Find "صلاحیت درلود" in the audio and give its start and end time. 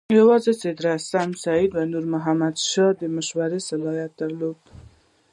3.69-4.59